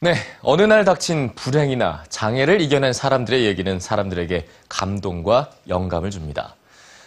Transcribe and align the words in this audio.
네, 0.00 0.14
어느 0.42 0.60
날 0.60 0.84
닥친 0.84 1.34
불행이나 1.34 2.04
장애를 2.10 2.60
이겨낸 2.60 2.92
사람들의 2.92 3.46
얘기는 3.46 3.80
사람들에게 3.80 4.46
감동과 4.68 5.52
영감을 5.68 6.10
줍니다. 6.10 6.54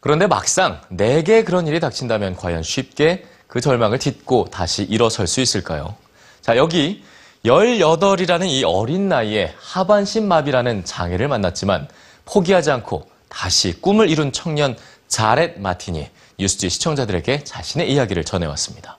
그런데 0.00 0.26
막상 0.26 0.80
내게 0.88 1.44
그런 1.44 1.68
일이 1.68 1.78
닥친다면 1.78 2.34
과연 2.34 2.64
쉽게 2.64 3.24
그 3.46 3.60
절망을 3.60 4.00
딛고 4.00 4.48
다시 4.50 4.82
일어설 4.82 5.28
수 5.28 5.40
있을까요? 5.40 5.94
자, 6.40 6.56
여기 6.56 7.04
18이라는 7.44 8.48
이 8.48 8.64
어린 8.64 9.08
나이에 9.08 9.54
하반신 9.60 10.26
마비라는 10.26 10.84
장애를 10.84 11.28
만났지만 11.28 11.86
포기하지 12.24 12.72
않고 12.72 13.08
다시 13.28 13.80
꿈을 13.80 14.10
이룬 14.10 14.32
청년 14.32 14.76
자렛 15.06 15.60
마틴이 15.60 16.10
뉴스지 16.36 16.68
시청자들에게 16.68 17.44
자신의 17.44 17.92
이야기를 17.92 18.24
전해왔습니다. 18.24 18.98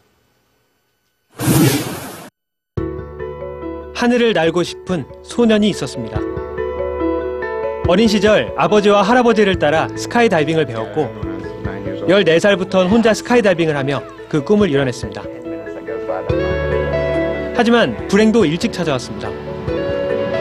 하늘을 4.04 4.34
날고 4.34 4.64
싶은 4.64 5.06
소년이 5.22 5.70
있었습니다. 5.70 6.20
어린 7.88 8.10
시절 8.10 8.54
아버지와 8.58 9.02
할아버지를 9.02 9.58
따라 9.60 9.88
스카이다이빙을 9.96 10.66
배웠고 10.66 11.10
14살부터는 12.10 12.90
혼자 12.90 13.14
스카이다이빙을 13.14 13.78
하며 13.78 14.04
그 14.28 14.44
꿈을 14.44 14.70
이뤄냈습니다. 14.70 15.24
하지만 17.56 18.08
불행도 18.10 18.44
일찍 18.44 18.74
찾아왔습니다. 18.74 19.30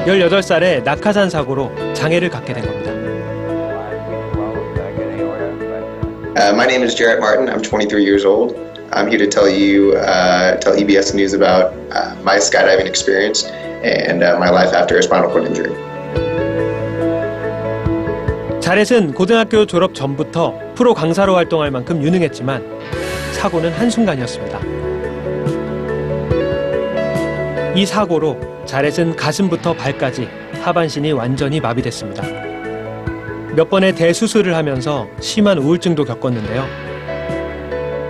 18살에 0.06 0.82
낙하산 0.82 1.30
사고로 1.30 1.70
장애를 1.94 2.30
갖게 2.30 2.54
된 2.54 2.64
겁니다. 2.64 2.90
Uh, 6.34 6.50
my 6.52 6.66
name 6.66 6.82
is 6.82 6.96
Jarrett 6.96 7.20
Martin. 7.20 7.48
I'm 7.48 7.62
23 7.62 8.02
years 8.02 8.26
old. 8.26 8.71
I'm 8.94 9.08
here 9.08 9.18
to 9.18 9.26
tell 9.26 9.48
you, 9.48 9.94
uh, 9.96 10.58
tell 10.58 10.74
EBS 10.76 11.14
News 11.14 11.32
about 11.32 11.72
uh, 11.92 12.14
my 12.22 12.36
skydiving 12.36 12.86
experience 12.86 13.44
and 13.82 14.22
uh, 14.22 14.38
my 14.38 14.50
life 14.50 14.74
after 14.74 14.98
a 14.98 15.02
spinal 15.02 15.30
cord 15.30 15.46
injury. 15.46 15.72
자렛은 18.60 19.14
고등학교 19.14 19.66
졸업 19.66 19.94
전부터 19.94 20.74
프로 20.74 20.94
강사로 20.94 21.34
활동할 21.34 21.70
만큼 21.70 22.02
유능했지만 22.02 22.62
사고는 23.32 23.72
한순간이었습니다. 23.72 24.60
이 27.74 27.86
사고로 27.86 28.38
자렛은 28.66 29.16
가슴부터 29.16 29.72
발까지 29.72 30.28
하반신이 30.60 31.12
완전히 31.12 31.60
마비됐습니다. 31.60 32.22
몇 33.56 33.68
번의 33.70 33.94
대수술을 33.94 34.54
하면서 34.54 35.08
심한 35.20 35.58
우울증도 35.58 36.04
겪었는데요. 36.04 36.91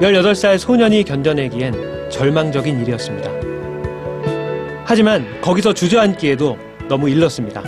18살 0.02 0.58
소년이 0.60 1.04
견뎌내기엔 1.04 2.10
절망적인 2.10 2.80
일이었습니다. 2.82 3.32
하지만 4.86 5.42
거기서 5.42 5.74
주저앉기에도 5.74 6.58
너무 6.88 7.10
일렀습니다. 7.10 7.62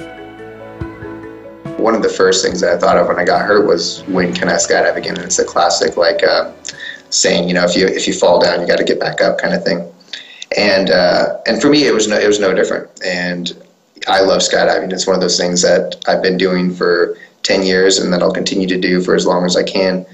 One 1.80 1.96
of 1.96 2.02
the 2.02 2.14
first 2.14 2.44
things 2.44 2.62
that 2.62 2.72
I 2.72 2.78
thought 2.78 2.98
of 2.98 3.08
when 3.08 3.18
I 3.18 3.26
got 3.26 3.42
hurt 3.42 3.66
was 3.66 4.04
when 4.08 4.34
can 4.34 4.50
I 4.50 4.56
skydive 4.56 4.96
again? 4.96 5.16
And 5.16 5.26
it's 5.26 5.40
a 5.40 5.46
classic, 5.46 5.98
like 5.98 6.24
uh, 6.24 6.52
saying, 7.10 7.48
you 7.48 7.54
know, 7.54 7.64
if 7.64 7.76
you 7.76 7.88
if 7.88 8.08
you 8.08 8.14
fall 8.14 8.40
down, 8.40 8.62
you 8.62 8.68
got 8.68 8.78
to 8.78 8.84
get 8.84 9.00
back 9.00 9.22
up, 9.22 9.38
kind 9.38 9.54
of 9.54 9.64
thing. 9.64 9.88
And 10.58 10.90
uh, 10.90 11.40
and 11.48 11.62
for 11.62 11.70
me, 11.70 11.88
it 11.88 11.94
was 11.94 12.08
no 12.08 12.18
it 12.18 12.28
was 12.28 12.40
no 12.40 12.54
different. 12.54 12.90
And 13.04 13.52
I 14.08 14.22
love 14.22 14.42
skydiving. 14.42 14.92
It's 14.92 15.08
one 15.08 15.16
of 15.16 15.22
those 15.22 15.38
things 15.38 15.62
that 15.62 15.96
I've 16.08 16.22
been 16.22 16.38
doing 16.38 16.74
for 16.74 17.18
ten 17.44 17.64
years, 17.64 17.98
and 17.98 18.12
that 18.14 18.22
I'll 18.22 18.34
continue 18.34 18.68
to 18.68 18.80
do 18.80 19.02
for 19.02 19.16
as 19.16 19.26
long 19.26 19.46
as 19.46 19.56
I 19.56 19.64
can. 19.64 20.06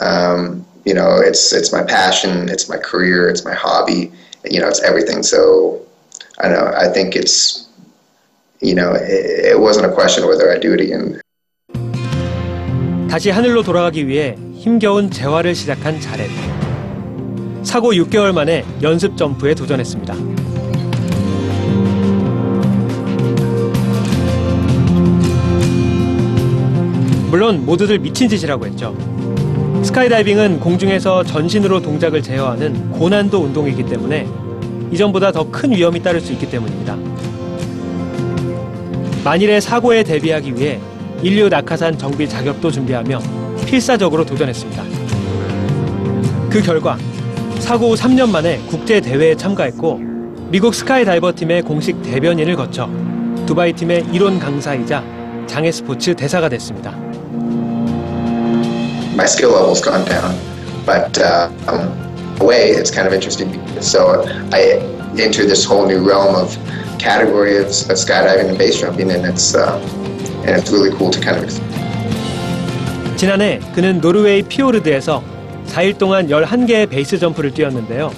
Um, 0.00 0.66
you 0.87 0.93
know, 0.93 1.19
it's 1.19 1.51
it's 1.51 1.71
my 1.73 1.83
passion, 1.83 2.47
it's 2.47 2.69
my 2.69 2.77
career, 2.77 3.27
it's 3.27 3.43
my 3.43 3.53
hobby. 3.53 4.09
You 4.49 4.61
know, 4.61 4.69
it's 4.69 4.81
everything. 4.81 5.21
So 5.21 5.81
I 6.39 6.47
know 6.47 6.71
I 6.83 6.87
think 6.87 7.15
it's 7.19 7.67
you 8.61 8.73
know 8.73 8.95
it, 8.95 9.51
it 9.51 9.59
wasn't 9.59 9.85
a 9.85 9.93
question 9.93 10.25
whether 10.29 10.47
I 10.49 10.57
do 10.57 10.71
it 10.71 10.81
again. 10.81 11.19
다시 13.09 13.29
하늘로 13.31 13.63
돌아가기 13.63 14.07
위해 14.07 14.37
힘겨운 14.55 15.11
재활을 15.11 15.55
시작한 15.55 15.99
자렛. 15.99 16.29
사고 17.63 17.91
6개월 17.91 18.31
만에 18.31 18.63
연습 18.81 19.17
점프에 19.17 19.55
도전했습니다. 19.55 20.13
물론 27.29 27.65
모두들 27.65 27.99
미친 27.99 28.29
짓이라고 28.29 28.65
했죠. 28.67 28.95
스카이다이빙은 29.83 30.59
공중에서 30.59 31.23
전신으로 31.23 31.81
동작을 31.81 32.21
제어하는 32.21 32.91
고난도 32.91 33.39
운동이기 33.39 33.83
때문에 33.85 34.27
이전보다 34.91 35.31
더 35.31 35.47
큰 35.51 35.71
위험이 35.71 36.01
따를 36.01 36.19
수 36.21 36.33
있기 36.33 36.49
때문입니다. 36.49 36.95
만일의 39.23 39.61
사고에 39.61 40.03
대비하기 40.03 40.55
위해 40.55 40.79
인류 41.21 41.49
낙하산 41.49 41.97
정비 41.97 42.27
자격도 42.29 42.71
준비하며 42.71 43.19
필사적으로 43.65 44.25
도전했습니다. 44.25 44.83
그 46.49 46.61
결과 46.61 46.97
사고 47.59 47.89
후 47.89 47.95
3년 47.95 48.29
만에 48.29 48.59
국제 48.67 49.01
대회에 49.01 49.35
참가했고 49.35 49.99
미국 50.49 50.73
스카이다이버 50.73 51.33
팀의 51.35 51.63
공식 51.63 52.01
대변인을 52.03 52.55
거쳐 52.55 52.89
두바이 53.45 53.73
팀의 53.73 54.05
이론 54.13 54.39
강사이자 54.39 55.03
장애 55.47 55.71
스포츠 55.71 56.15
대사가 56.15 56.47
됐습니다. 56.49 57.06
My 59.17 59.25
skill 59.25 59.51
level's 59.51 59.81
gone 59.81 60.05
down. 60.05 60.37
But 60.85 61.17
uh, 61.17 61.51
um, 61.67 62.37
way, 62.37 62.69
it's 62.69 62.91
kind 62.91 63.07
of 63.07 63.13
interesting. 63.13 63.49
So 63.81 64.23
I 64.53 64.79
entered 65.19 65.49
this 65.49 65.65
whole 65.65 65.85
new 65.87 66.07
realm 66.07 66.35
of 66.35 66.55
category 66.99 67.57
of, 67.57 67.65
of 67.65 67.97
skydiving 67.97 68.47
and 68.49 68.57
base 68.57 68.79
jumping, 68.79 69.11
and 69.11 69.25
it's 69.25 69.55
uh, 69.55 69.81
and 70.45 70.55
it's 70.55 70.71
really 70.71 70.91
cool 70.95 71.09
to 71.09 71.19
kind 71.19 71.43
of. 71.43 71.49
지난해 73.17 73.59
그는 73.73 73.99
노르웨이 73.99 74.43
피오르드에서 74.43 75.23
4일 75.65 75.97
동안 75.97 76.27
11개의 76.27 76.87
베이스 76.87 77.17
점프를 77.17 77.51
뛰었는데요. 77.51 78.11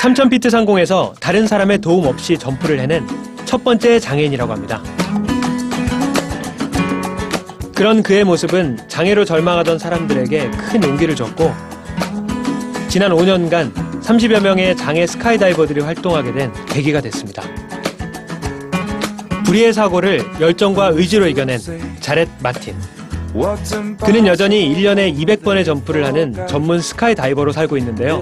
3000피트 0.00 0.48
상공에서 0.48 1.14
다른 1.20 1.46
사람의 1.46 1.78
도움 1.78 2.06
없이 2.06 2.38
점프를 2.38 2.80
해낸 2.80 3.06
첫 3.44 3.62
번째 3.62 4.00
장애인이라고 4.00 4.50
합니다. 4.50 4.82
그런 7.74 8.02
그의 8.02 8.24
모습은 8.24 8.78
장애로 8.86 9.24
절망하던 9.24 9.78
사람들에게 9.78 10.50
큰 10.50 10.82
용기를 10.82 11.16
줬고 11.16 11.52
지난 12.88 13.10
5년간 13.10 13.72
30여 14.00 14.40
명의 14.40 14.76
장애 14.76 15.04
스카이다이버들이 15.06 15.80
활동하게 15.80 16.32
된 16.32 16.52
계기가 16.66 17.00
됐습니다. 17.00 17.42
불의의 19.44 19.72
사고를 19.72 20.24
열정과 20.40 20.92
의지로 20.94 21.26
이겨낸 21.26 21.58
자렛 22.00 22.28
마틴. 22.40 22.76
그는 24.04 24.26
여전히 24.28 24.72
1년에 24.72 25.12
200번의 25.18 25.64
점프를 25.64 26.06
하는 26.06 26.46
전문 26.46 26.80
스카이다이버로 26.80 27.50
살고 27.50 27.76
있는데요. 27.78 28.20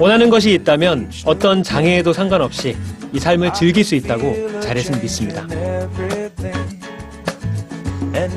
원하는 0.00 0.28
것이 0.28 0.52
있다면 0.54 1.12
어떤 1.24 1.62
장애에도 1.62 2.12
상관없이 2.12 2.76
이 3.12 3.20
삶을 3.20 3.52
즐길 3.52 3.84
수 3.84 3.94
있다고 3.94 4.60
자렛은 4.60 5.00
믿습니다. 5.00 5.46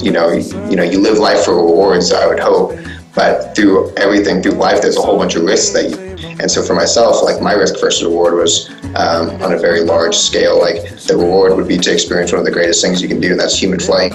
You 0.02 0.12
know, 0.12 0.32
you 0.32 0.76
know, 0.76 0.84
you 0.84 1.00
live 1.00 1.18
life 1.18 1.44
for 1.46 1.56
rewards. 1.56 2.12
I 2.12 2.28
would 2.28 2.40
hope, 2.40 2.78
but 3.14 3.56
through 3.56 3.94
everything, 3.96 4.42
through 4.42 4.54
life, 4.54 4.82
there's 4.82 4.98
a 4.98 5.02
whole 5.02 5.18
bunch 5.18 5.36
of 5.36 5.44
risks 5.44 5.72
that 5.74 5.90
you. 5.90 6.06
And 6.40 6.52
so 6.52 6.62
for 6.62 6.74
myself, 6.74 7.24
like 7.24 7.42
my 7.42 7.54
risk 7.54 7.80
versus 7.80 8.04
reward 8.04 8.36
was 8.36 8.70
um, 8.96 9.30
on 9.42 9.54
a 9.54 9.58
very 9.58 9.82
large 9.82 10.16
scale. 10.16 10.60
Like 10.60 10.82
the 11.08 11.16
reward 11.18 11.56
would 11.56 11.68
be 11.68 11.78
to 11.78 11.92
experience 11.92 12.32
one 12.32 12.40
of 12.40 12.46
the 12.46 12.52
greatest 12.52 12.82
things 12.82 13.02
you 13.02 13.08
can 13.08 13.20
do, 13.20 13.32
and 13.32 13.40
that's 13.40 13.58
human 13.58 13.80
flight. 13.80 14.12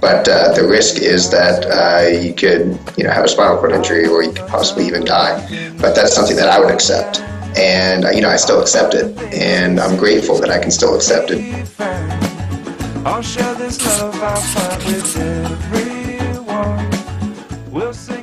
But 0.00 0.28
uh, 0.28 0.52
the 0.52 0.66
risk 0.68 1.02
is 1.02 1.30
that 1.30 1.66
uh, 1.66 2.08
you 2.08 2.34
could, 2.34 2.78
you 2.96 3.04
know, 3.04 3.10
have 3.10 3.24
a 3.24 3.28
spinal 3.28 3.58
cord 3.58 3.72
injury, 3.72 4.06
or 4.06 4.22
you 4.22 4.32
could 4.32 4.48
possibly 4.48 4.86
even 4.86 5.04
die. 5.04 5.38
But 5.80 5.94
that's 5.94 6.14
something 6.14 6.36
that 6.36 6.48
I 6.48 6.58
would 6.58 6.70
accept, 6.70 7.20
and 7.58 8.04
uh, 8.04 8.10
you 8.10 8.20
know, 8.20 8.30
I 8.30 8.36
still 8.36 8.60
accept 8.60 8.94
it, 8.94 9.16
and 9.34 9.80
I'm 9.80 9.96
grateful 9.96 10.38
that 10.40 10.50
I 10.50 10.58
can 10.58 10.70
still 10.70 10.94
accept 10.94 11.30
it. 11.30 12.09
I'll 13.04 13.22
share 13.22 13.54
this 13.54 13.80
love 13.98 14.22
I 14.22 14.34
find 14.34 14.82
with 14.84 15.16
everyone. 15.16 16.90
We'll 17.72 17.94
see. 17.94 18.19